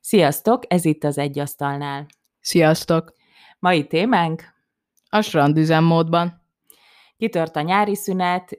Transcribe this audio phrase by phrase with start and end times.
[0.00, 2.06] Sziasztok, ez itt az Egy Asztalnál.
[2.40, 3.12] Sziasztok!
[3.58, 4.54] Mai témánk?
[5.08, 6.42] A strand üzemmódban.
[7.16, 8.58] Kitört a nyári szünet,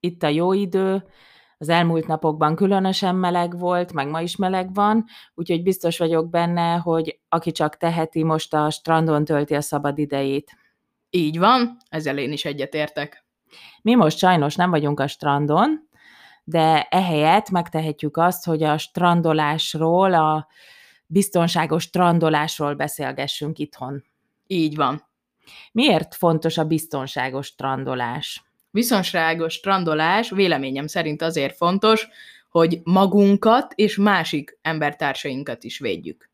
[0.00, 1.04] itt a jó idő,
[1.58, 5.04] az elmúlt napokban különösen meleg volt, meg ma is meleg van,
[5.34, 10.56] úgyhogy biztos vagyok benne, hogy aki csak teheti, most a strandon tölti a szabad idejét.
[11.10, 13.26] Így van, ezzel én is egyetértek.
[13.82, 15.88] Mi most sajnos nem vagyunk a strandon,
[16.44, 20.46] de ehelyett megtehetjük azt, hogy a strandolásról, a
[21.06, 24.04] biztonságos strandolásról beszélgessünk itthon.
[24.46, 25.08] Így van.
[25.72, 28.44] Miért fontos a biztonságos strandolás?
[28.70, 32.08] Biztonságos strandolás véleményem szerint azért fontos,
[32.50, 36.30] hogy magunkat és másik embertársainkat is védjük.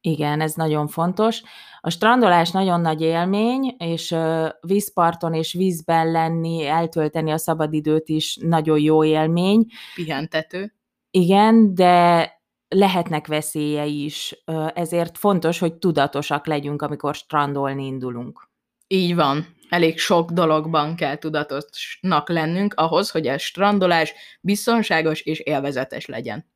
[0.00, 1.42] Igen, ez nagyon fontos.
[1.80, 4.14] A strandolás nagyon nagy élmény, és
[4.60, 9.66] vízparton és vízben lenni, eltölteni a szabadidőt is nagyon jó élmény.
[9.94, 10.74] Pihentető.
[11.10, 12.32] Igen, de
[12.68, 14.42] lehetnek veszélyei is,
[14.74, 18.48] ezért fontos, hogy tudatosak legyünk, amikor strandolni indulunk.
[18.86, 19.56] Így van.
[19.68, 26.46] Elég sok dologban kell tudatosnak lennünk ahhoz, hogy a strandolás biztonságos és élvezetes legyen.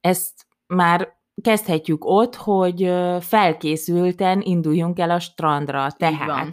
[0.00, 5.90] Ezt már kezdhetjük ott, hogy felkészülten induljunk el a strandra.
[5.96, 6.52] Tehát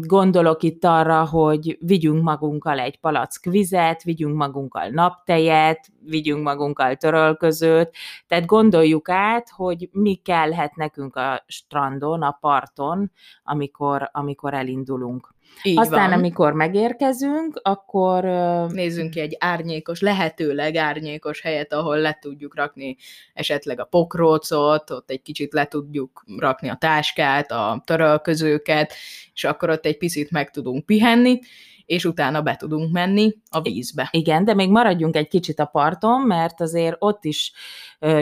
[0.00, 7.94] gondolok itt arra, hogy vigyünk magunkkal egy palack vizet, vigyünk magunkkal naptejet, vigyünk magunkkal törölközőt,
[8.26, 13.10] tehát gondoljuk át, hogy mi kellhet nekünk a strandon, a parton,
[13.44, 15.35] amikor, amikor elindulunk.
[15.62, 16.18] Így Aztán, van.
[16.18, 18.24] amikor megérkezünk, akkor...
[18.72, 22.96] Nézzünk ki egy árnyékos, lehetőleg árnyékos helyet, ahol le tudjuk rakni
[23.34, 28.94] esetleg a pokrócot, ott egy kicsit le tudjuk rakni a táskát, a törölközőket,
[29.34, 31.38] és akkor ott egy picit meg tudunk pihenni,
[31.86, 34.08] és utána be tudunk menni a vízbe.
[34.12, 37.52] Igen, de még maradjunk egy kicsit a parton, mert azért ott is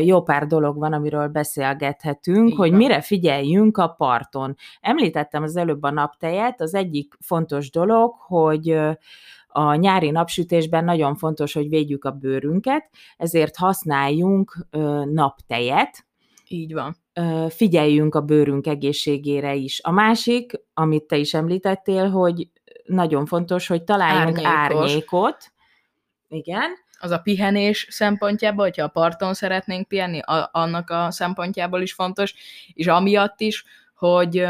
[0.02, 2.56] jó pár dolog van, amiről beszélgethetünk, Igen.
[2.56, 4.56] hogy mire figyeljünk a parton.
[4.80, 8.78] Említettem az előbb a naptejet, az egyik fontos dolog, hogy
[9.48, 14.66] a nyári napsütésben nagyon fontos, hogy védjük a bőrünket, ezért használjunk
[15.12, 16.06] naptejet.
[16.48, 16.96] Így van.
[17.48, 19.80] Figyeljünk a bőrünk egészségére is.
[19.82, 22.48] A másik, amit te is említettél, hogy
[22.84, 24.52] nagyon fontos, hogy találjunk Árnyékos.
[24.52, 25.52] árnyékot.
[26.28, 26.70] Igen.
[26.98, 32.34] Az a pihenés szempontjából, hogyha a parton szeretnénk pihenni, a, annak a szempontjából is fontos,
[32.72, 33.64] és amiatt is,
[33.94, 34.44] hogy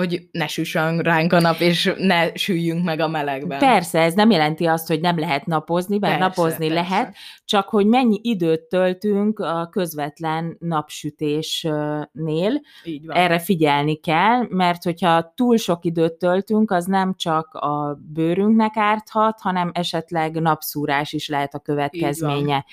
[0.00, 3.58] hogy ne süssön ránk a nap, és ne süljünk meg a melegben.
[3.58, 6.74] Persze, ez nem jelenti azt, hogy nem lehet napozni, mert persze, napozni persze.
[6.74, 12.60] lehet, csak hogy mennyi időt töltünk a közvetlen napsütésnél.
[12.84, 13.16] Így van.
[13.16, 19.40] Erre figyelni kell, mert hogyha túl sok időt töltünk, az nem csak a bőrünknek árthat,
[19.40, 22.64] hanem esetleg napszúrás is lehet a következménye.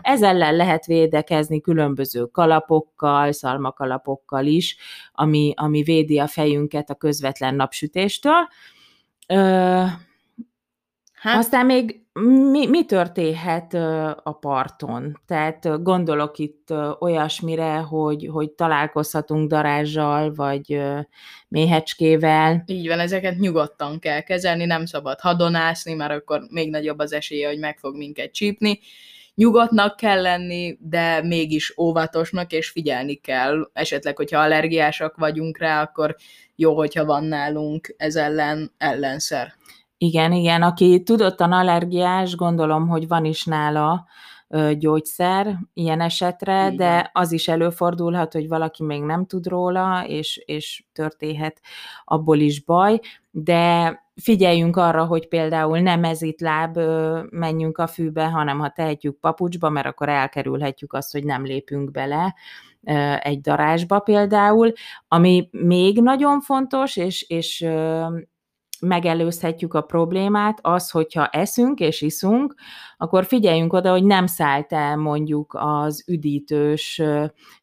[0.00, 4.76] Ez ellen lehet védekezni különböző kalapokkal, szalmakalapokkal is,
[5.12, 8.48] ami, ami védi a fejünket minket a közvetlen napsütéstől.
[9.28, 9.84] Ö,
[11.24, 11.38] Hát.
[11.38, 12.02] Aztán még
[12.50, 13.74] mi, mi történhet
[14.22, 15.20] a parton?
[15.26, 20.82] Tehát gondolok itt olyasmire, hogy, hogy találkozhatunk darázsal, vagy
[21.48, 22.62] méhecskével.
[22.66, 27.48] Így van, ezeket nyugodtan kell kezelni, nem szabad hadonászni, mert akkor még nagyobb az esélye,
[27.48, 28.78] hogy meg fog minket csípni
[29.34, 33.70] nyugodtnak kell lenni, de mégis óvatosnak, és figyelni kell.
[33.72, 36.16] Esetleg, hogyha allergiásak vagyunk rá, akkor
[36.56, 39.54] jó, hogyha van nálunk ez ellen ellenszer.
[39.98, 44.06] Igen, igen, aki tudottan allergiás, gondolom, hogy van is nála
[44.78, 46.76] gyógyszer ilyen esetre, Igen.
[46.76, 51.60] de az is előfordulhat, hogy valaki még nem tud róla, és, és történhet
[52.04, 53.00] abból is baj,
[53.30, 56.78] de figyeljünk arra, hogy például nem mezitláb
[57.30, 62.34] menjünk a fűbe, hanem ha tehetjük papucsba, mert akkor elkerülhetjük azt, hogy nem lépünk bele
[63.18, 64.72] egy darásba például.
[65.08, 67.66] Ami még nagyon fontos, és, és
[68.84, 72.54] megelőzhetjük a problémát, az, hogyha eszünk és iszunk,
[72.96, 77.02] akkor figyeljünk oda, hogy nem szállt el mondjuk az üdítős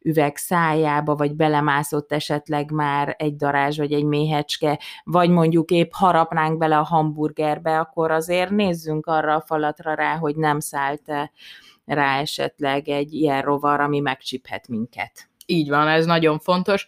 [0.02, 6.58] üveg szájába, vagy belemászott esetleg már egy darázs, vagy egy méhecske, vagy mondjuk épp harapnánk
[6.58, 11.32] bele a hamburgerbe, akkor azért nézzünk arra a falatra rá, hogy nem szállt -e
[11.86, 15.30] rá esetleg egy ilyen rovar, ami megcsiphet minket.
[15.46, 16.88] Így van, ez nagyon fontos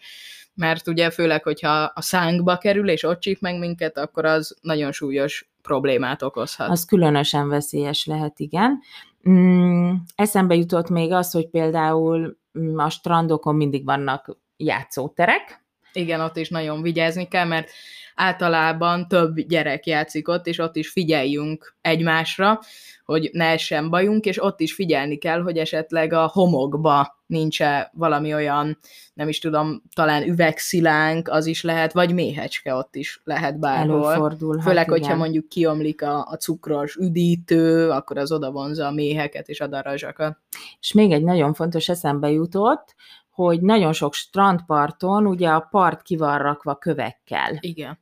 [0.54, 4.92] mert ugye főleg, hogyha a szánkba kerül, és ott csíp meg minket, akkor az nagyon
[4.92, 6.68] súlyos problémát okozhat.
[6.68, 8.80] Az különösen veszélyes lehet, igen.
[9.28, 15.63] Mm, eszembe jutott még az, hogy például mm, a strandokon mindig vannak játszóterek.
[15.96, 17.70] Igen, ott is nagyon vigyázni kell, mert
[18.14, 22.60] általában több gyerek játszik ott, és ott is figyeljünk egymásra,
[23.04, 27.58] hogy ne essen bajunk, és ott is figyelni kell, hogy esetleg a homokba nincs
[27.92, 28.78] valami olyan,
[29.14, 34.04] nem is tudom, talán üvegszilánk, az is lehet, vagy méhecske ott is lehet bárhol.
[34.04, 34.98] Előfordulhat, Főleg, igen.
[34.98, 39.66] hogyha mondjuk kiomlik a, a cukros üdítő, akkor az oda vonza a méheket és a
[39.66, 40.38] darazsakat.
[40.80, 42.94] És még egy nagyon fontos eszembe jutott,
[43.34, 47.58] hogy nagyon sok strandparton ugye a part ki van rakva kövekkel.
[47.60, 47.98] Igen.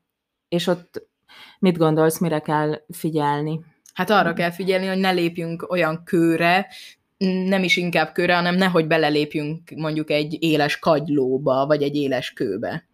[0.48, 1.08] És ott
[1.58, 3.60] mit gondolsz, mire kell figyelni?
[3.94, 6.66] Hát arra kell figyelni, hogy ne lépjünk olyan kőre,
[7.46, 12.88] nem is inkább kőre, hanem nehogy belelépjünk mondjuk egy éles kagylóba, vagy egy éles kőbe.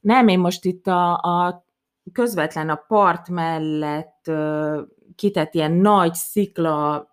[0.00, 1.64] Nem, én most itt a, a
[2.12, 4.78] közvetlen a part mellett uh,
[5.16, 7.06] kitett ilyen nagy szikla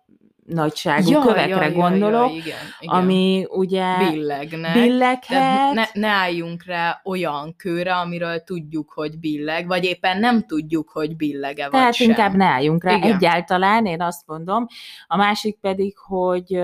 [0.52, 2.96] nagyságú ja, kövekre ja, gondolok, ja, ja, igen, igen.
[2.96, 4.72] ami ugye billegnek.
[4.72, 5.72] billeghet.
[5.72, 11.16] Ne, ne álljunk rá olyan kőre, amiről tudjuk, hogy billeg, vagy éppen nem tudjuk, hogy
[11.16, 12.08] billege vagy Tehát sem.
[12.08, 13.14] inkább ne álljunk rá Igen.
[13.14, 14.66] egyáltalán, én azt mondom.
[15.06, 16.54] A másik pedig, hogy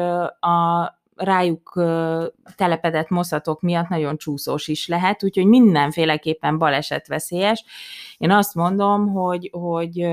[0.40, 1.72] a rájuk
[2.56, 7.64] telepedett moszatok miatt nagyon csúszós is lehet, úgyhogy mindenféleképpen balesetveszélyes.
[8.18, 10.06] Én azt mondom, hogy, hogy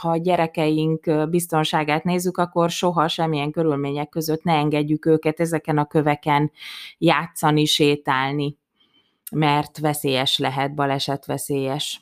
[0.00, 5.86] ha a gyerekeink biztonságát nézzük, akkor soha semmilyen körülmények között ne engedjük őket ezeken a
[5.86, 6.50] köveken
[6.98, 8.56] játszani, sétálni,
[9.32, 12.00] mert veszélyes lehet, balesetveszélyes.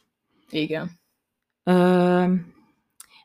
[0.50, 0.90] Igen.
[1.64, 1.72] Ö,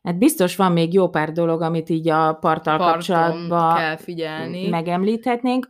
[0.04, 4.68] hát biztos van még jó pár dolog, amit így a parttal Parton kapcsolatban kell figyelni.
[4.68, 5.66] megemlíthetnénk.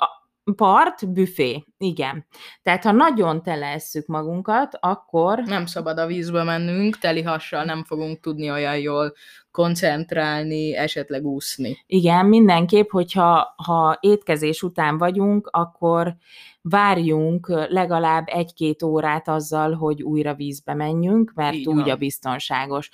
[0.55, 2.25] Part, büfé, igen.
[2.61, 8.19] Tehát ha nagyon telesszük magunkat, akkor Nem szabad a vízbe mennünk, teli hassal nem fogunk
[8.19, 9.13] tudni olyan jól
[9.51, 11.77] koncentrálni, esetleg úszni.
[11.85, 16.15] Igen, mindenképp, hogyha ha étkezés után vagyunk, akkor
[16.61, 21.89] várjunk legalább egy-két órát azzal, hogy újra vízbe menjünk, mert Így úgy van.
[21.89, 22.89] a biztonságos.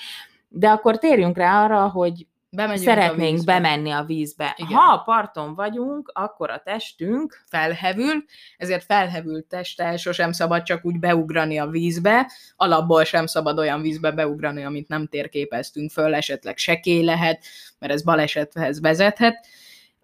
[0.48, 3.54] De akkor térjünk rá arra, hogy Bemegyünk a szeretnénk vízbe.
[3.54, 4.54] bemenni a vízbe.
[4.58, 4.78] Igen.
[4.78, 8.24] Ha a parton vagyunk, akkor a testünk felhevül,
[8.58, 14.12] ezért felhevült testtel sosem szabad csak úgy beugrani a vízbe, alapból sem szabad olyan vízbe
[14.12, 17.44] beugrani, amit nem térképeztünk föl, esetleg sekély lehet,
[17.80, 19.48] mert ez balesethez vezethet.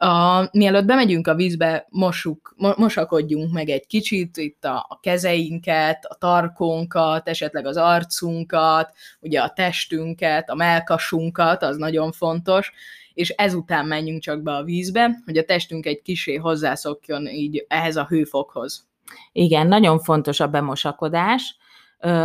[0.02, 6.06] A, mielőtt bemegyünk a vízbe, mossuk, mo, mosakodjunk meg egy kicsit, itt a, a kezeinket,
[6.06, 12.72] a tarkónkat, esetleg az arcunkat, ugye a testünket, a melkasunkat, az nagyon fontos,
[13.14, 17.96] és ezután menjünk csak be a vízbe, hogy a testünk egy kisé hozzászokjon így ehhez
[17.96, 18.88] a hőfokhoz.
[19.32, 21.58] Igen, nagyon fontos a bemosakodás,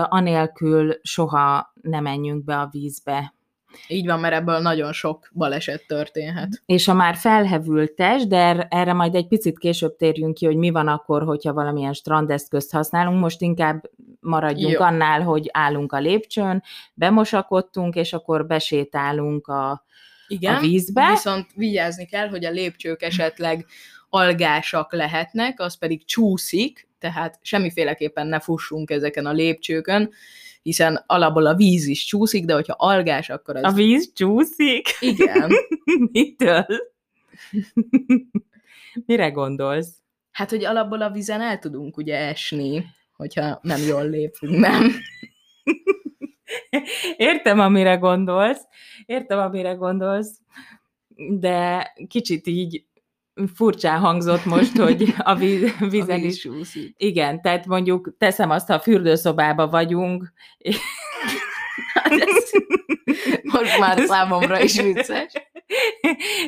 [0.02, 3.34] anélkül soha nem menjünk be a vízbe.
[3.88, 6.62] Így van, mert ebből nagyon sok baleset történhet.
[6.66, 10.56] És a már felhevült test, de er- erre majd egy picit később térjünk ki, hogy
[10.56, 13.20] mi van akkor, hogyha valamilyen strandeszközt használunk.
[13.20, 13.90] Most inkább
[14.20, 14.80] maradjunk Jó.
[14.80, 16.62] annál, hogy állunk a lépcsőn,
[16.94, 19.84] bemosakodtunk, és akkor besétálunk a,
[20.28, 21.08] Igen, a vízbe.
[21.10, 23.66] viszont vigyázni kell, hogy a lépcsők esetleg
[24.08, 30.10] algásak lehetnek, az pedig csúszik, tehát semmiféleképpen ne fussunk ezeken a lépcsőkön,
[30.64, 33.62] hiszen alapból a víz is csúszik, de hogyha algás, akkor az...
[33.62, 34.88] A víz csúszik?
[35.00, 35.52] Igen.
[36.12, 36.66] Mitől?
[39.06, 39.88] Mire gondolsz?
[40.30, 42.84] Hát, hogy alapból a vízen el tudunk ugye esni,
[43.16, 44.90] hogyha nem jól lépünk, nem?
[47.16, 48.62] Értem, amire gondolsz,
[49.06, 50.40] értem, amire gondolsz,
[51.16, 52.84] de kicsit így
[53.54, 56.40] furcsán hangzott most, hogy a víz, vízen A víz is.
[56.40, 56.94] csúszik.
[56.96, 60.32] Igen, tehát mondjuk teszem azt, ha a fürdőszobába vagyunk,
[61.94, 62.50] Hát ez
[63.42, 65.32] most már számomra is vicces.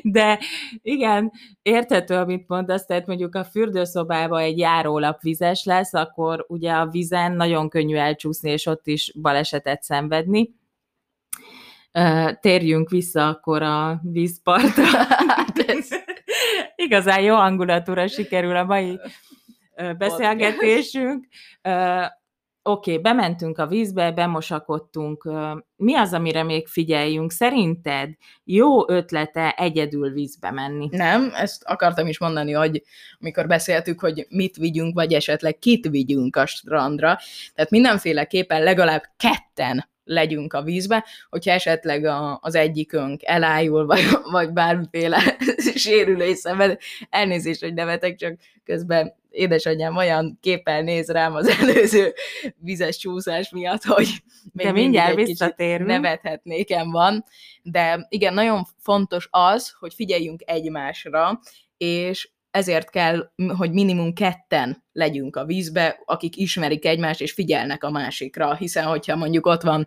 [0.02, 0.40] de
[0.82, 6.86] igen, érthető, amit mondasz, tehát mondjuk a fürdőszobába egy járólap vizes lesz, akkor ugye a
[6.86, 10.54] vízen nagyon könnyű elcsúszni, és ott is balesetet szenvedni.
[12.40, 14.84] Térjünk vissza akkor a vízpartra.
[16.76, 18.98] Igazán jó hangulatúra sikerül a mai
[19.98, 21.26] beszélgetésünk.
[22.62, 25.30] Oké, okay, bementünk a vízbe, bemosakodtunk.
[25.76, 27.30] Mi az, amire még figyeljünk?
[27.32, 28.10] Szerinted
[28.44, 30.88] jó ötlete egyedül vízbe menni?
[30.90, 32.82] Nem, ezt akartam is mondani, hogy
[33.20, 37.18] amikor beszéltük, hogy mit vigyünk, vagy esetleg kit vigyünk a strandra,
[37.54, 44.52] tehát mindenféleképpen legalább ketten legyünk a vízbe, hogyha esetleg a, az egyikünk elájul, vagy, vagy
[44.52, 45.36] bármiféle
[45.74, 46.78] sérülés szenved,
[47.10, 52.12] elnézést, hogy nevetek, csak közben édesanyám olyan képpel néz rám az előző
[52.58, 54.22] vizes csúszás miatt, hogy
[54.52, 55.88] még De mindjárt visszatérünk.
[55.88, 57.24] nevethetnékem van,
[57.62, 61.40] de igen, nagyon fontos az, hogy figyeljünk egymásra,
[61.76, 67.90] és ezért kell, hogy minimum ketten legyünk a vízbe, akik ismerik egymást és figyelnek a
[67.90, 69.86] másikra, hiszen hogyha mondjuk ott van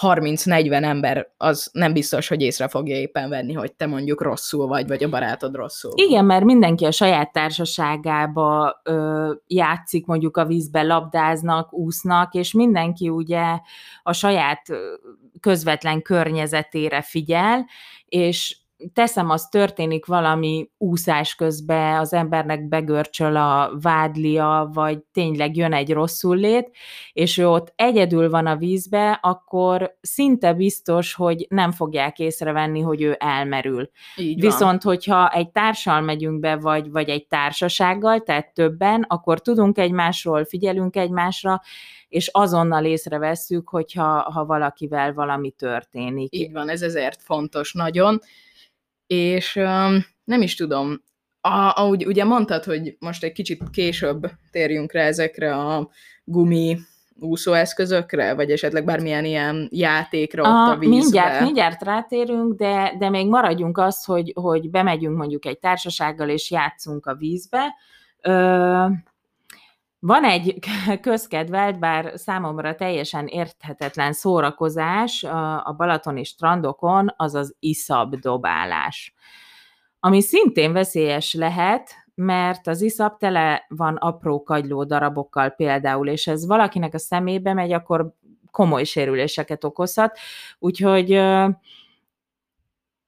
[0.00, 4.88] 30-40 ember, az nem biztos, hogy észre fogja éppen venni, hogy te mondjuk rosszul vagy,
[4.88, 5.92] vagy a barátod rosszul.
[5.94, 13.08] Igen, mert mindenki a saját társaságába ö, játszik, mondjuk a vízbe labdáznak, úsznak, és mindenki
[13.08, 13.58] ugye
[14.02, 14.62] a saját
[15.40, 17.66] közvetlen környezetére figyel,
[18.04, 18.57] és
[18.92, 25.92] teszem, az történik valami úszás közben, az embernek begörcsöl a vádlia, vagy tényleg jön egy
[25.92, 26.70] rosszul lét,
[27.12, 33.02] és ő ott egyedül van a vízbe, akkor szinte biztos, hogy nem fogják észrevenni, hogy
[33.02, 33.90] ő elmerül.
[34.16, 34.94] Így Viszont, van.
[34.94, 40.96] hogyha egy társal megyünk be, vagy, vagy egy társasággal, tehát többen, akkor tudunk egymásról, figyelünk
[40.96, 41.60] egymásra,
[42.08, 46.34] és azonnal észrevesszük, hogyha ha valakivel valami történik.
[46.34, 48.20] Így van, ez ezért fontos nagyon
[49.08, 51.02] és um, nem is tudom,
[51.40, 55.88] a, ahogy ugye mondtad, hogy most egy kicsit később térjünk rá ezekre a
[56.24, 56.78] gumi
[57.20, 60.96] úszóeszközökre, vagy esetleg bármilyen ilyen játékra a, ott a vízbe.
[60.96, 66.50] Mindjárt, mindjárt rátérünk, de, de még maradjunk az, hogy, hogy bemegyünk mondjuk egy társasággal, és
[66.50, 67.74] játszunk a vízbe.
[68.22, 68.84] Ö,
[69.98, 70.58] van egy
[71.00, 75.24] közkedvelt, bár számomra teljesen érthetetlen szórakozás
[75.62, 79.14] a balatoni strandokon, az az iszab dobálás.
[80.00, 86.46] Ami szintén veszélyes lehet, mert az iszap tele van apró kagyló darabokkal például, és ez
[86.46, 88.12] valakinek a szemébe megy, akkor
[88.50, 90.18] komoly sérüléseket okozhat.
[90.58, 91.20] Úgyhogy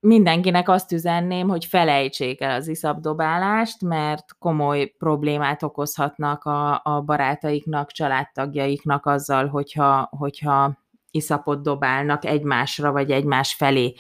[0.01, 7.91] mindenkinek azt üzenném, hogy felejtsék el az iszapdobálást, mert komoly problémát okozhatnak a, a barátaiknak,
[7.91, 10.79] családtagjaiknak azzal, hogyha, hogyha
[11.11, 13.95] iszapot dobálnak egymásra, vagy egymás felé.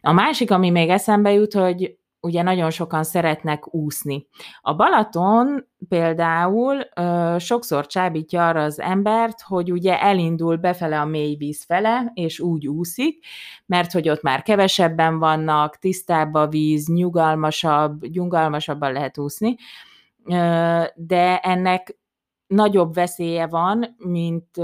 [0.00, 4.26] A másik, ami még eszembe jut, hogy ugye nagyon sokan szeretnek úszni.
[4.60, 11.36] A Balaton például ö, sokszor csábítja arra az embert, hogy ugye elindul befele a mély
[11.36, 13.24] víz fele, és úgy úszik,
[13.66, 19.56] mert hogy ott már kevesebben vannak, tisztább a víz, nyugalmasabb, nyugalmasabban lehet úszni,
[20.24, 21.98] ö, de ennek
[22.46, 24.56] nagyobb veszélye van, mint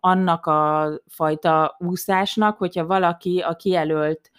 [0.00, 4.30] annak a fajta úszásnak, hogyha valaki a kijelölt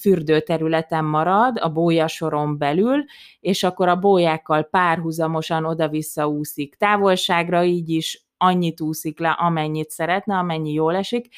[0.00, 3.04] fürdőterületen marad, a bójasoron belül,
[3.40, 6.74] és akkor a bójákkal párhuzamosan oda-vissza úszik.
[6.74, 11.28] Távolságra, így is annyit úszik le, amennyit szeretne, amennyi jól esik,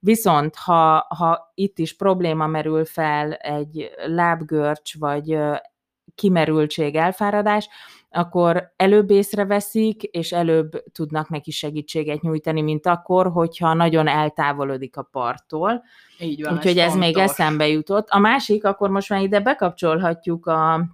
[0.00, 5.38] Viszont ha, ha itt is probléma merül fel, egy lábgörcs vagy
[6.14, 7.68] kimerültség, elfáradás,
[8.16, 15.02] akkor előbb észreveszik, és előbb tudnak neki segítséget nyújtani, mint akkor, hogyha nagyon eltávolodik a
[15.02, 15.82] parttól.
[16.18, 18.08] Így van, Úgyhogy ez, ez még eszembe jutott.
[18.08, 20.86] A másik, akkor most már ide bekapcsolhatjuk a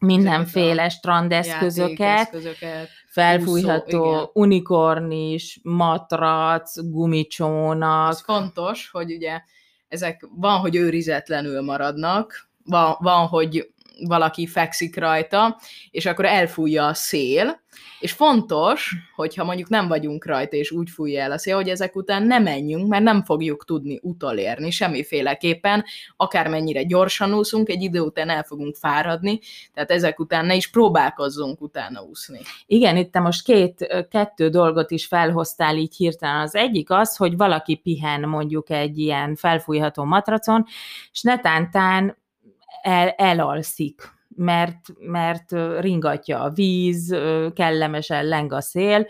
[0.00, 2.36] mindenféle strandeszközöket,
[3.06, 8.08] felfújható úszó, unikornis, matrac, gumicsónak.
[8.08, 9.40] Az fontos, hogy ugye
[9.88, 13.72] ezek van, hogy őrizetlenül maradnak, van, van hogy
[14.06, 17.60] valaki fekszik rajta, és akkor elfújja a szél,
[18.00, 21.96] és fontos, hogyha mondjuk nem vagyunk rajta, és úgy fújja el a szél, hogy ezek
[21.96, 25.84] után ne menjünk, mert nem fogjuk tudni utolérni semmiféleképpen,
[26.16, 29.40] akármennyire gyorsan úszunk, egy idő után el fogunk fáradni,
[29.74, 32.40] tehát ezek után ne is próbálkozzunk utána úszni.
[32.66, 36.40] Igen, itt te most két, kettő dolgot is felhoztál így hirtelen.
[36.40, 40.64] Az egyik az, hogy valaki pihen mondjuk egy ilyen felfújható matracon,
[41.12, 42.18] és netántán
[42.82, 47.16] el, elalszik, mert, mert ringatja a víz,
[47.54, 49.06] kellemesen leng a szél,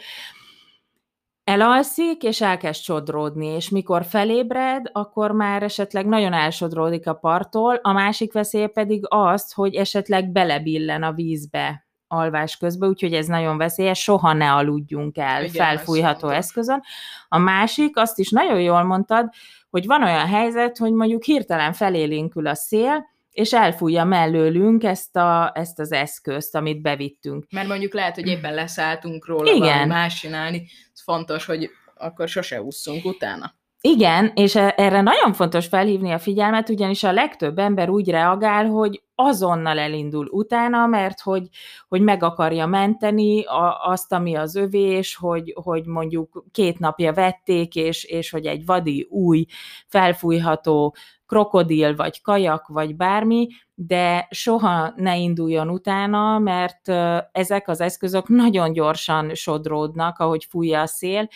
[1.45, 7.93] elalszik, és elkezd sodródni, és mikor felébred, akkor már esetleg nagyon elsodródik a parttól, a
[7.93, 14.03] másik veszély pedig az, hogy esetleg belebillen a vízbe alvás közben, úgyhogy ez nagyon veszélyes,
[14.03, 16.83] soha ne aludjunk el Igen, felfújható eszközön.
[17.29, 19.29] A másik, azt is nagyon jól mondtad,
[19.71, 23.05] hogy van olyan helyzet, hogy mondjuk hirtelen felélénkül a szél,
[23.41, 27.47] és elfújja mellőlünk ezt, a, ezt az eszközt, amit bevittünk.
[27.51, 29.59] Mert mondjuk lehet, hogy éppen leszálltunk róla Igen.
[29.61, 33.59] valami más csinálni, ez fontos, hogy akkor sose ússzunk utána.
[33.83, 38.67] Igen, és e, erre nagyon fontos felhívni a figyelmet, ugyanis a legtöbb ember úgy reagál,
[38.67, 41.49] hogy azonnal elindul utána, mert hogy,
[41.89, 47.75] hogy meg akarja menteni a, azt, ami az övés, hogy, hogy mondjuk két napja vették,
[47.75, 49.45] és, és hogy egy vadi új,
[49.87, 50.95] felfújható
[51.31, 56.89] krokodil, vagy kajak, vagy bármi, de soha ne induljon utána, mert
[57.33, 61.29] ezek az eszközök nagyon gyorsan sodródnak, ahogy fújja a szél,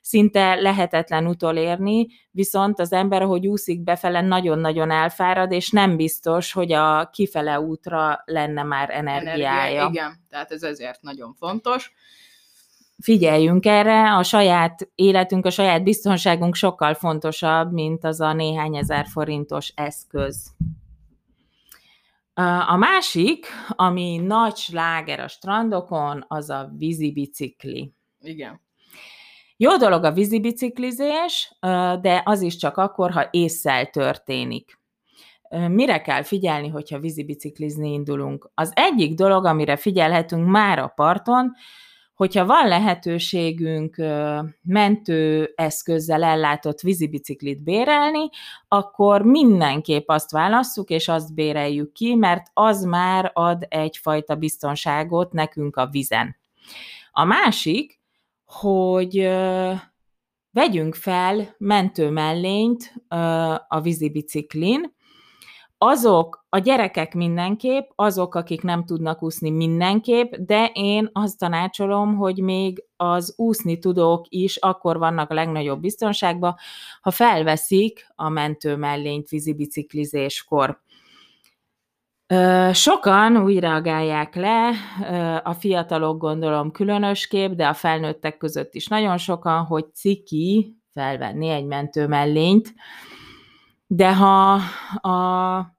[0.00, 6.72] szinte lehetetlen utolérni, viszont az ember, ahogy úszik befele, nagyon-nagyon elfárad, és nem biztos, hogy
[6.72, 9.46] a kifele útra lenne már energiája.
[9.46, 11.92] Energia, igen, tehát ez ezért nagyon fontos.
[13.02, 19.06] Figyeljünk erre, a saját életünk, a saját biztonságunk sokkal fontosabb, mint az a néhány ezer
[19.06, 20.54] forintos eszköz.
[22.68, 27.92] A másik, ami nagy sláger a strandokon, az a vízibicikli.
[28.20, 28.60] Igen.
[29.56, 31.56] Jó dolog a vízibiciklizés,
[32.00, 34.80] de az is csak akkor, ha észszel történik.
[35.68, 38.50] Mire kell figyelni, hogyha vízibiciklizni indulunk?
[38.54, 41.52] Az egyik dolog, amire figyelhetünk már a parton,
[42.22, 43.96] hogyha van lehetőségünk
[44.62, 48.28] mentő eszközzel ellátott vízibiciklit bérelni,
[48.68, 55.76] akkor mindenképp azt válasszuk, és azt béreljük ki, mert az már ad egyfajta biztonságot nekünk
[55.76, 56.36] a vizen.
[57.10, 58.00] A másik,
[58.44, 59.30] hogy
[60.50, 62.94] vegyünk fel mentő mellényt
[63.68, 64.94] a vízibiciklin,
[65.84, 72.42] azok, a gyerekek mindenképp, azok, akik nem tudnak úszni mindenképp, de én azt tanácsolom, hogy
[72.42, 76.54] még az úszni tudók is akkor vannak a legnagyobb biztonságban,
[77.00, 80.80] ha felveszik a mentő mellényt vízibiciklizéskor.
[82.72, 84.70] Sokan úgy reagálják le,
[85.44, 91.66] a fiatalok gondolom különösképp, de a felnőttek között is nagyon sokan, hogy ciki felvenni egy
[91.66, 92.74] mentő mellényt,
[93.94, 94.52] de ha
[95.08, 95.76] a,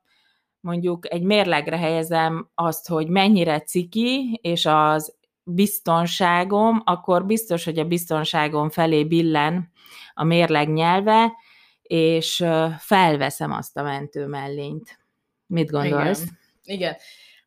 [0.59, 7.85] mondjuk egy mérlegre helyezem azt, hogy mennyire ciki, és az biztonságom, akkor biztos, hogy a
[7.85, 9.71] biztonságom felé billen
[10.13, 11.33] a mérleg nyelve,
[11.81, 12.45] és
[12.77, 14.99] felveszem azt a mentő mellényt.
[15.45, 16.21] Mit gondolsz?
[16.21, 16.37] Igen.
[16.63, 16.95] Igen.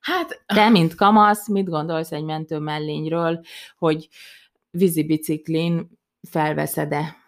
[0.00, 0.44] Hát...
[0.46, 3.40] Te, mint kamasz, mit gondolsz egy mentő mellényről,
[3.78, 4.08] hogy
[4.70, 5.98] vízibiciklin
[6.30, 7.25] felveszed-e?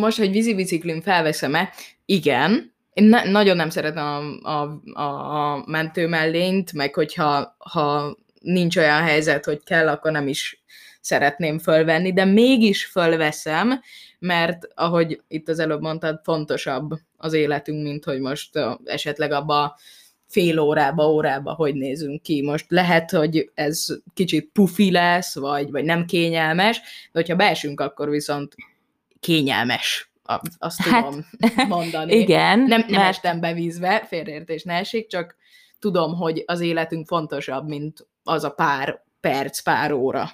[0.00, 1.72] Most, hogy vízibiciklin felveszem-e,
[2.04, 8.76] igen, én ne, nagyon nem szeretem a, a, a, mentő mellényt, meg hogyha ha nincs
[8.76, 10.62] olyan helyzet, hogy kell, akkor nem is
[11.00, 13.80] szeretném fölvenni, de mégis fölveszem,
[14.18, 18.50] mert ahogy itt az előbb mondtad, fontosabb az életünk, mint hogy most
[18.84, 19.78] esetleg abba
[20.26, 22.42] fél órába, órába hogy nézünk ki.
[22.42, 26.76] Most lehet, hogy ez kicsit pufi lesz, vagy, vagy nem kényelmes,
[27.12, 28.54] de hogyha beesünk, akkor viszont
[29.20, 30.10] kényelmes
[30.58, 31.24] azt hát, tudom
[31.68, 32.14] mondani.
[32.22, 32.58] Igen.
[32.58, 33.08] Nem, nem mert...
[33.08, 35.36] estem bevízve, félreértés ne esik, csak
[35.78, 40.30] tudom, hogy az életünk fontosabb, mint az a pár perc, pár óra.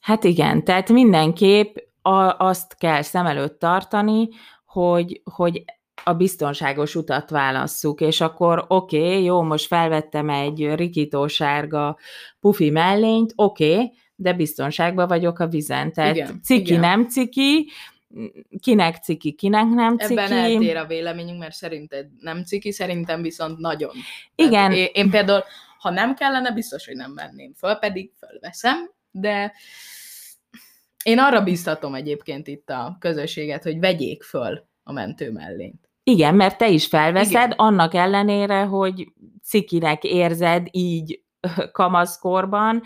[0.00, 4.28] Hát igen, tehát mindenképp a, azt kell szem előtt tartani,
[4.64, 5.64] hogy, hogy
[6.04, 11.96] a biztonságos utat válasszuk, és akkor oké, okay, jó, most felvettem egy rikítósárga
[12.40, 15.92] pufi mellényt, oké, okay, de biztonságban vagyok a vizen.
[15.92, 16.80] Tehát igen, ciki, igen.
[16.80, 17.70] nem ciki,
[18.60, 20.12] kinek ciki, kinek nem ciki.
[20.12, 23.92] Ebben eltér a véleményünk, mert szerinted nem ciki, szerintem viszont nagyon.
[24.34, 24.72] Igen.
[24.72, 25.44] én, én például,
[25.78, 29.52] ha nem kellene, biztos, hogy nem venném föl, pedig fölveszem, de
[31.04, 35.88] én arra biztatom egyébként itt a közösséget, hogy vegyék föl a mentő mellényt.
[36.02, 37.50] Igen, mert te is felveszed, Igen.
[37.50, 39.08] annak ellenére, hogy
[39.42, 41.22] cikinek érzed így
[41.72, 42.82] kamaszkorban,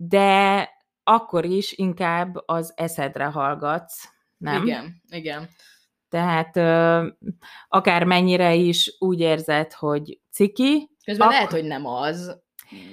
[0.00, 0.68] de
[1.02, 4.62] akkor is inkább az eszedre hallgatsz, nem?
[4.62, 5.48] Igen, igen.
[6.08, 6.56] Tehát
[7.68, 10.90] akár mennyire is úgy érzed, hogy ciki.
[11.04, 12.40] Közben ak- lehet, hogy nem az,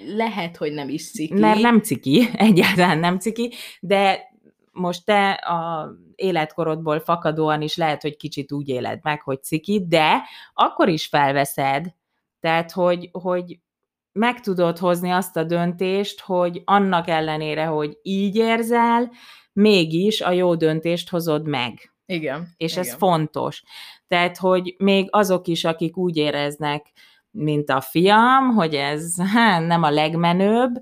[0.06, 1.34] lehet, hogy nem is ciki.
[1.34, 4.34] Mert nem ciki, egyáltalán nem ciki, de
[4.72, 10.22] most te a életkorodból fakadóan is lehet, hogy kicsit úgy éled meg, hogy ciki, de
[10.54, 11.86] akkor is felveszed.
[12.40, 13.60] Tehát, hogy, hogy
[14.20, 19.12] meg tudod hozni azt a döntést, hogy annak ellenére, hogy így érzel,
[19.54, 21.94] mégis a jó döntést hozod meg.
[22.06, 22.54] Igen.
[22.58, 22.84] És igen.
[22.84, 23.64] ez fontos.
[24.08, 26.92] Tehát, hogy még azok is, akik úgy éreznek,
[27.32, 30.74] mint a fiam, hogy ez hát, nem a legmenőbb,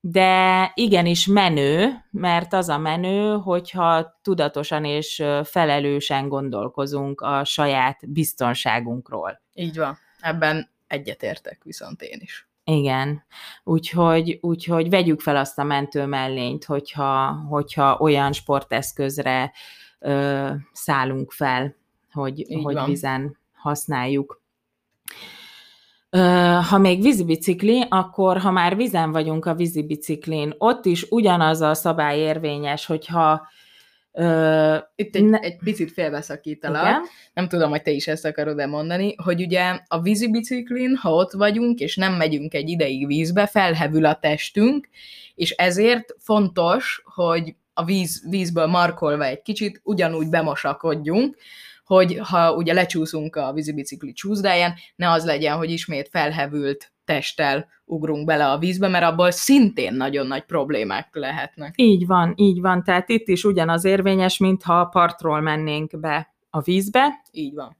[0.00, 9.42] de igenis menő, mert az a menő, hogyha tudatosan és felelősen gondolkozunk a saját biztonságunkról.
[9.54, 9.98] Így van.
[10.20, 12.48] Ebben egyetértek viszont én is.
[12.64, 13.24] Igen,
[13.64, 19.52] úgyhogy, úgyhogy vegyük fel azt a mentő mellényt, hogyha, hogyha olyan sporteszközre
[19.98, 21.76] ö, szállunk fel,
[22.12, 24.42] hogy, hogy vizen használjuk.
[26.68, 32.18] Ha még vízibicikli, akkor ha már vizen vagyunk a vízibiciklin, ott is ugyanaz a szabály
[32.18, 33.48] érvényes, hogyha
[34.16, 35.38] Uh, Itt egy, ne...
[35.38, 37.02] egy picit félbeszakítalak, Igen?
[37.32, 41.78] nem tudom, hogy te is ezt akarod-e mondani, hogy ugye a vízibiciklin, ha ott vagyunk,
[41.78, 44.88] és nem megyünk egy ideig vízbe, felhevül a testünk,
[45.34, 51.36] és ezért fontos, hogy a víz, vízből markolva egy kicsit ugyanúgy bemosakodjunk,
[51.84, 58.26] hogy ha ugye lecsúszunk a vízibicikli csúszdáján, ne az legyen, hogy ismét felhevült testtel ugrunk
[58.26, 61.72] bele a vízbe, mert abból szintén nagyon nagy problémák lehetnek.
[61.76, 62.82] Így van, így van.
[62.82, 67.08] Tehát itt is ugyanaz érvényes, mintha a partról mennénk be a vízbe.
[67.30, 67.76] Így van.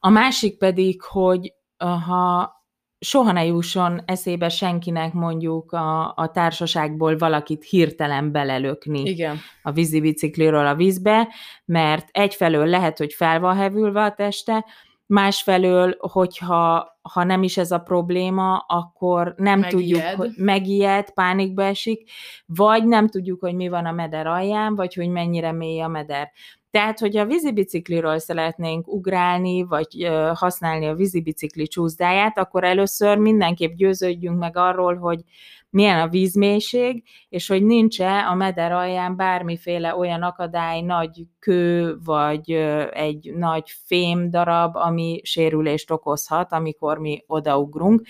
[0.00, 2.56] A másik pedig, hogy ha
[3.00, 9.38] soha ne jusson eszébe senkinek mondjuk a, a társaságból valakit hirtelen belelökni Igen.
[9.62, 11.28] a vízi bicikliről a vízbe,
[11.64, 14.64] mert egyfelől lehet, hogy fel van hevülve a teste,
[15.08, 19.80] másfelől, hogyha ha nem is ez a probléma, akkor nem megijed.
[19.80, 22.10] tudjuk, hogy megijed, pánikba esik,
[22.46, 26.32] vagy nem tudjuk, hogy mi van a meder alján, vagy hogy mennyire mély a meder.
[26.70, 34.38] Tehát, hogyha a vízibicikliről szeretnénk ugrálni, vagy használni a vízibicikli csúszdáját, akkor először mindenképp győződjünk
[34.38, 35.20] meg arról, hogy
[35.70, 42.50] milyen a vízmélység, és hogy nincs-e a meder alján bármiféle olyan akadály, nagy kő, vagy
[42.92, 48.02] egy nagy fém darab, ami sérülést okozhat, amikor mi odaugrunk.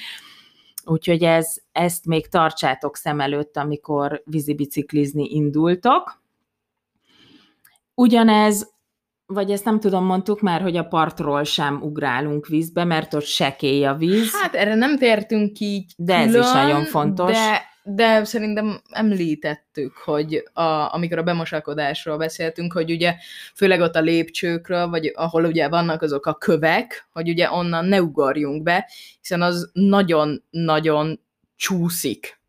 [0.85, 6.23] Úgyhogy ez, ezt még tartsátok szem előtt, amikor vízibiciklizni indultok.
[7.95, 8.73] Ugyanez,
[9.31, 13.85] vagy ezt nem tudom, mondtuk már, hogy a partról sem ugrálunk vízbe, mert ott sekély
[13.85, 14.41] a víz.
[14.41, 17.33] Hát erre nem tértünk így De külön, ez is nagyon fontos.
[17.33, 23.15] De, de szerintem említettük, hogy a, amikor a bemosakodásról beszéltünk, hogy ugye
[23.55, 28.03] főleg ott a lépcsőkről, vagy ahol ugye vannak azok a kövek, hogy ugye onnan ne
[28.03, 31.21] ugorjunk be, hiszen az nagyon-nagyon
[31.57, 32.41] csúszik.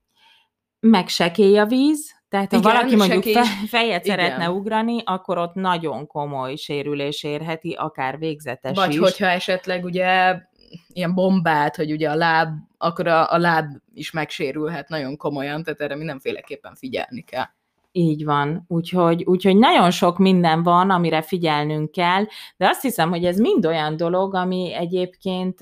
[0.80, 4.18] Meg sekély a víz, tehát ha Igen, valaki mondjuk fe, fejet Igen.
[4.18, 8.98] szeretne ugrani, akkor ott nagyon komoly sérülés érheti, akár végzetes Vagy is.
[9.00, 10.40] hogyha esetleg ugye
[10.88, 15.82] ilyen bombát, hogy ugye a láb, akkor a, a láb is megsérülhet nagyon komolyan, tehát
[15.82, 17.46] erre mindenféleképpen figyelni kell.
[17.92, 22.24] Így van, úgyhogy, úgyhogy nagyon sok minden van, amire figyelnünk kell,
[22.58, 25.60] de azt hiszem, hogy ez mind olyan dolog, ami egyébként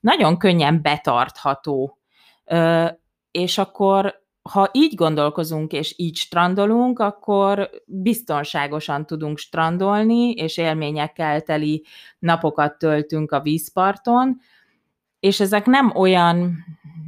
[0.00, 1.98] nagyon könnyen betartható.
[3.30, 11.84] És akkor ha így gondolkozunk és így strandolunk, akkor biztonságosan tudunk strandolni, és élményekkel teli
[12.18, 14.40] napokat töltünk a vízparton,
[15.20, 16.64] és ezek nem olyan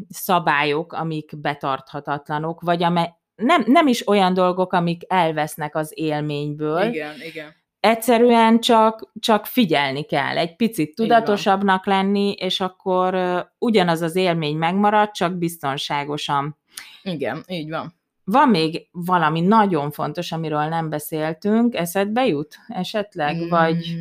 [0.09, 6.83] szabályok, amik betarthatatlanok, vagy amely, nem, nem is olyan dolgok, amik elvesznek az élményből.
[6.83, 7.55] Igen, igen.
[7.81, 13.15] Egyszerűen csak, csak figyelni kell, egy picit tudatosabbnak lenni, és akkor
[13.59, 16.59] ugyanaz az élmény megmarad, csak biztonságosan.
[17.03, 17.95] Igen, így van.
[18.25, 23.49] Van még valami nagyon fontos, amiről nem beszéltünk, eszedbe jut esetleg, mm.
[23.49, 23.97] vagy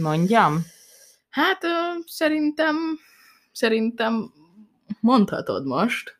[0.00, 0.64] mondjam?
[1.30, 1.68] Hát ö,
[2.06, 2.76] szerintem,
[3.52, 4.32] szerintem
[5.00, 6.18] mondhatod most.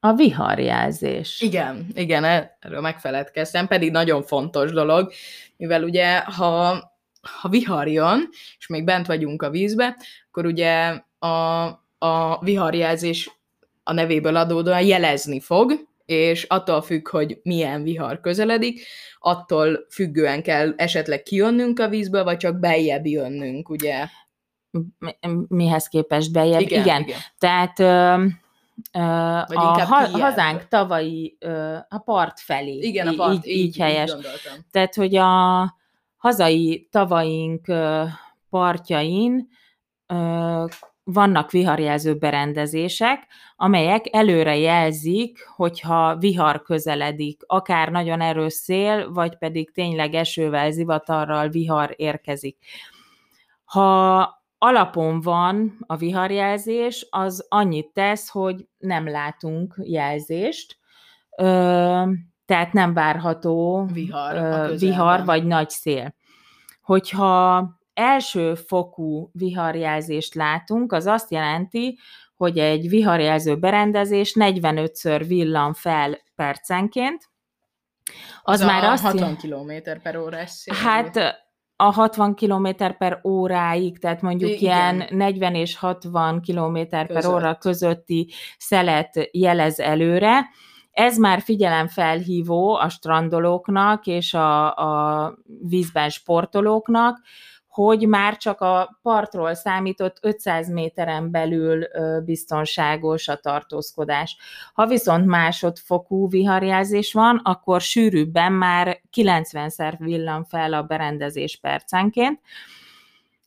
[0.00, 1.40] A viharjelzés.
[1.40, 5.12] Igen, igen, e, erről megfeledkeztem, pedig nagyon fontos dolog,
[5.56, 6.78] mivel ugye, ha,
[7.40, 9.96] ha vihar jön, és még bent vagyunk a vízbe,
[10.28, 11.64] akkor ugye a,
[11.98, 13.30] a viharjelzés
[13.88, 15.72] a nevéből adódóan jelezni fog,
[16.06, 18.86] és attól függ, hogy milyen vihar közeledik,
[19.18, 24.06] attól függően kell esetleg kijönnünk a vízből, vagy csak beljebb jönnünk, ugye?
[25.48, 26.60] Mihez képest beljebb?
[26.60, 26.80] Igen.
[26.80, 27.02] igen.
[27.02, 27.18] igen.
[27.38, 28.24] Tehát ö,
[28.92, 29.00] ö,
[29.54, 32.78] a ha, hazánk tavalyi ö, a part felé.
[32.78, 34.10] Igen, a part, így, így, így helyes.
[34.10, 34.26] Így
[34.70, 35.74] Tehát, hogy a
[36.16, 38.04] hazai tavaink ö,
[38.50, 39.48] partjain
[40.06, 40.64] ö,
[41.08, 49.72] vannak viharjelző berendezések, amelyek előre jelzik, hogyha vihar közeledik, akár nagyon erős szél, vagy pedig
[49.72, 52.58] tényleg esővel, zivatarral vihar érkezik.
[53.64, 60.78] Ha alapon van a viharjelzés, az annyit tesz, hogy nem látunk jelzést,
[62.46, 66.14] tehát nem várható vihar, vihar vagy nagy szél.
[66.82, 71.98] Hogyha első fokú viharjelzést látunk, az azt jelenti,
[72.36, 77.30] hogy egy viharjelző berendezés 45-ször villan fel percenként.
[78.42, 80.36] Az, az már a azt 60 km per óra
[80.72, 81.44] Hát
[81.76, 84.60] a 60 km per óráig, tehát mondjuk Igen.
[84.60, 90.46] ilyen 40 és 60 km per óra közötti szelet jelez előre.
[90.90, 97.20] Ez már figyelemfelhívó a strandolóknak és a, a vízben sportolóknak,
[97.76, 101.86] hogy már csak a partról számított 500 méteren belül
[102.24, 104.36] biztonságos a tartózkodás.
[104.74, 112.40] Ha viszont másodfokú viharjelzés van, akkor sűrűbben már 90-szer villan fel a berendezés percenként,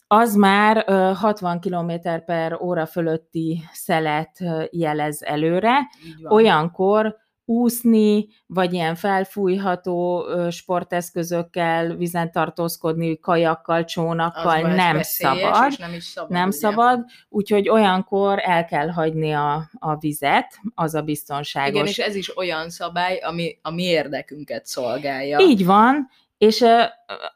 [0.07, 1.91] az már 60 km
[2.25, 4.37] per óra fölötti szelet
[4.71, 5.89] jelez előre.
[6.23, 7.17] Olyankor
[7.49, 15.79] úszni, vagy ilyen felfújható sporteszközökkel vizen tartózkodni, kajakkal, csónakkal nem szabad.
[15.79, 16.29] nem is szabad.
[16.29, 16.57] Nem ugye?
[16.57, 21.73] szabad, úgyhogy olyankor el kell hagyni a, a vizet, az a biztonságos.
[21.73, 25.39] Igen, és ez is olyan szabály, ami a mi érdekünket szolgálja.
[25.39, 26.65] Így van, és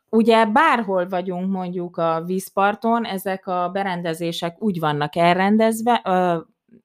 [0.09, 6.01] ugye bárhol vagyunk mondjuk a vízparton, ezek a berendezések úgy vannak elrendezve,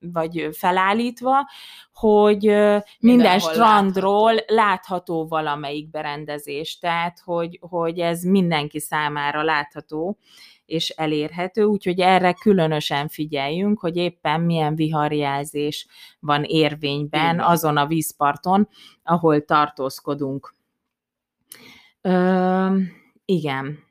[0.00, 1.48] vagy felállítva,
[1.92, 4.54] hogy minden Mindenhol strandról látható.
[4.54, 10.18] látható valamelyik berendezés, tehát hogy, hogy ez mindenki számára látható
[10.66, 15.86] és elérhető, úgyhogy erre különösen figyeljünk, hogy éppen milyen viharjelzés
[16.20, 17.46] van érvényben Igen.
[17.46, 18.68] azon a vízparton,
[19.02, 20.54] ahol tartózkodunk.
[22.00, 22.76] Ö,
[23.24, 23.87] igen.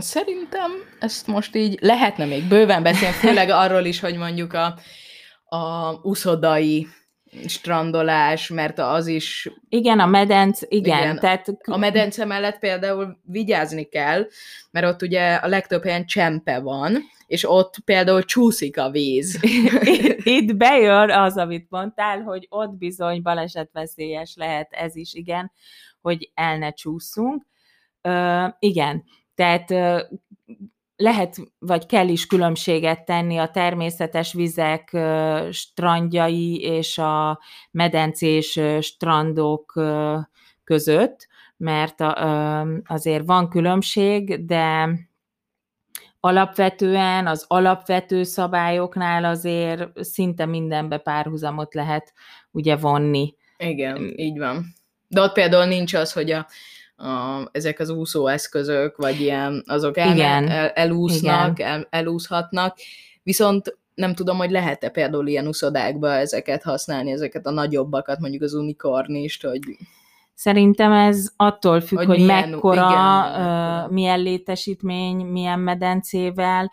[0.00, 4.78] Szerintem ezt most így lehetne még bőven beszélni, főleg arról is, hogy mondjuk a,
[5.56, 6.86] a uszodai
[7.46, 9.50] strandolás, mert az is...
[9.68, 10.98] Igen, a medenc, igen.
[10.98, 11.48] igen tehát...
[11.64, 14.26] A medence mellett például vigyázni kell,
[14.70, 19.38] mert ott ugye a legtöbb helyen csempe van, és ott például csúszik a víz.
[20.38, 25.52] Itt bejön az, amit mondtál, hogy ott bizony balesetveszélyes lehet ez is, igen,
[26.00, 27.46] hogy el ne csúszunk.
[28.02, 29.04] Uh, igen,
[29.34, 29.70] tehát
[30.96, 34.96] lehet, vagy kell is különbséget tenni a természetes vizek
[35.50, 39.80] strandjai és a medencés strandok
[40.64, 42.00] között, mert
[42.84, 44.88] azért van különbség, de
[46.20, 52.12] alapvetően az alapvető szabályoknál azért szinte mindenbe párhuzamot lehet
[52.50, 53.34] ugye vonni.
[53.56, 54.64] Igen, így van.
[55.08, 56.46] De ott például nincs az, hogy a
[57.04, 60.48] a, ezek az úszóeszközök, vagy ilyen, azok el, Igen.
[60.48, 61.70] El, elúsznak, Igen.
[61.70, 62.76] El, elúszhatnak,
[63.22, 68.54] viszont nem tudom, hogy lehet-e például ilyen úszodákba ezeket használni, ezeket a nagyobbakat, mondjuk az
[68.54, 69.60] unikornist, hogy...
[70.34, 76.70] Szerintem ez attól függ, hogy, hogy milyen, mekkora, igen, uh, milyen létesítmény, milyen medencével,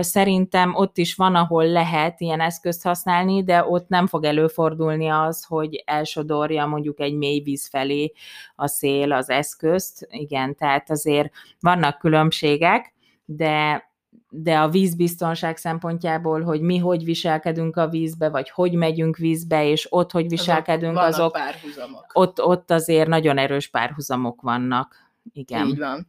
[0.00, 5.44] Szerintem ott is van, ahol lehet ilyen eszközt használni, de ott nem fog előfordulni az,
[5.44, 8.12] hogy elsodorja mondjuk egy mély víz felé
[8.54, 10.06] a szél az eszközt.
[10.10, 13.86] Igen, tehát azért vannak különbségek, de
[14.30, 19.86] de a vízbiztonság szempontjából, hogy mi hogy viselkedünk a vízbe, vagy hogy megyünk vízbe, és
[19.90, 22.06] ott hogy viselkedünk, azok, azok párhuzamok.
[22.12, 24.96] Ott, ott azért nagyon erős párhuzamok vannak.
[25.32, 25.66] Igen.
[25.66, 26.08] Így van.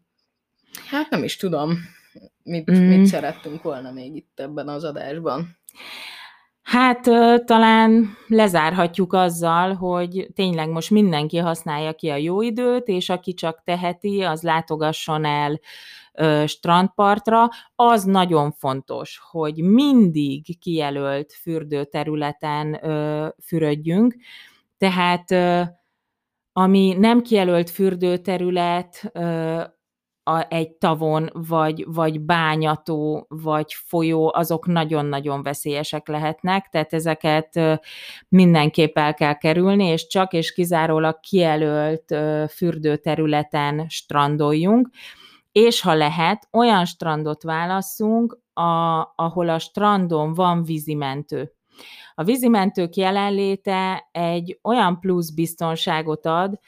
[0.89, 1.77] Hát nem is tudom
[2.43, 2.83] mit, mm.
[2.83, 5.57] mit szerettünk volna még itt ebben az adásban?
[6.61, 7.01] Hát
[7.45, 13.61] talán lezárhatjuk azzal, hogy tényleg most mindenki használja ki a jó időt, és aki csak
[13.63, 15.59] teheti, az látogasson el
[16.47, 17.49] strandpartra.
[17.75, 22.79] Az nagyon fontos, hogy mindig kijelölt fürdőterületen
[23.43, 24.15] fürödjünk,
[24.77, 25.31] tehát
[26.53, 29.11] ami nem kijelölt fürdőterület,
[30.29, 37.59] a, egy tavon, vagy, vagy bányató, vagy folyó, azok nagyon-nagyon veszélyesek lehetnek, tehát ezeket
[38.27, 42.15] mindenképp el kell kerülni, és csak és kizárólag kijelölt
[42.51, 44.89] fürdőterületen strandoljunk,
[45.51, 51.53] és ha lehet, olyan strandot válasszunk, a, ahol a strandon van vízimentő.
[52.15, 56.59] A vízimentők jelenléte egy olyan plusz biztonságot ad,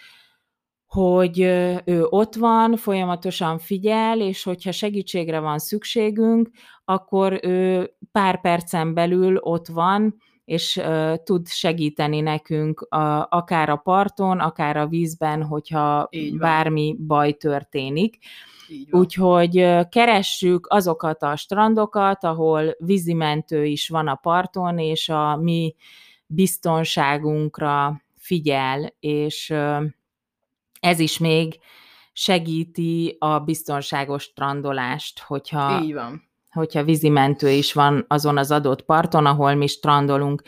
[0.93, 1.39] hogy
[1.85, 6.49] ő ott van, folyamatosan figyel, és hogyha segítségre van szükségünk,
[6.85, 12.87] akkor ő pár percen belül ott van, és uh, tud segíteni nekünk
[13.29, 18.17] akár a parton, akár a vízben, hogyha bármi baj történik.
[18.89, 25.75] Úgyhogy uh, keressük azokat a strandokat, ahol vízimentő is van a parton, és a mi
[26.25, 29.83] biztonságunkra figyel, és uh,
[30.81, 31.59] ez is még
[32.13, 36.21] segíti a biztonságos strandolást, hogyha, Így van.
[36.49, 40.41] hogyha vízimentő is van azon az adott parton, ahol mi strandolunk.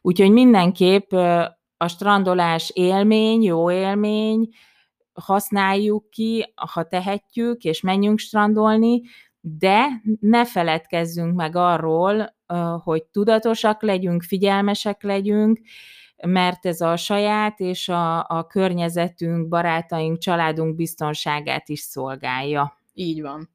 [0.00, 1.12] Úgyhogy mindenképp
[1.76, 4.48] a strandolás élmény, jó élmény,
[5.12, 9.00] használjuk ki, ha tehetjük, és menjünk strandolni,
[9.40, 9.86] de
[10.20, 12.34] ne feledkezzünk meg arról,
[12.82, 15.60] hogy tudatosak legyünk, figyelmesek legyünk,
[16.26, 22.78] mert ez a saját és a, a környezetünk, barátaink, családunk biztonságát is szolgálja.
[22.94, 23.50] Így van.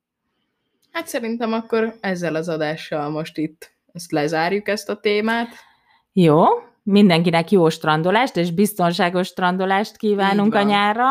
[0.92, 5.48] Hát szerintem akkor ezzel az adással most itt ezt lezárjuk ezt a témát.
[6.14, 6.44] Jó,
[6.84, 11.10] mindenkinek jó strandolást és biztonságos strandolást kívánunk a nyárra.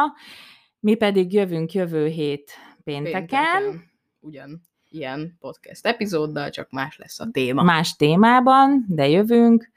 [0.81, 2.53] Mi pedig jövünk jövő hét
[2.85, 3.27] pénteken.
[3.27, 3.91] pénteken.
[4.21, 7.63] Ugyan ilyen podcast epizóddal, csak más lesz a téma.
[7.63, 9.71] Más témában, de jövünk.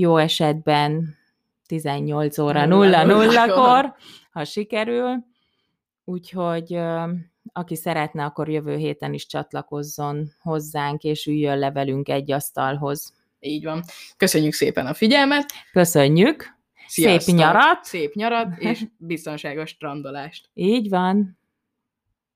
[0.00, 1.16] Jó esetben
[1.66, 3.94] 18 óra 00-kor,
[4.30, 5.24] ha sikerül.
[6.04, 6.78] Úgyhogy
[7.52, 13.14] aki szeretne, akkor jövő héten is csatlakozzon hozzánk, és üljön le velünk egy asztalhoz.
[13.40, 13.82] Így van.
[14.16, 15.52] Köszönjük szépen a figyelmet.
[15.72, 16.58] Köszönjük.
[16.86, 17.20] Sziasztok.
[17.20, 17.84] Szép nyarat.
[17.84, 20.48] Szép nyarat, és biztonságos strandolást.
[20.54, 21.38] Így van.